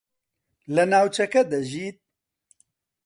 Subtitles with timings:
[0.75, 1.97] لە ناوچەکە دەژیت؟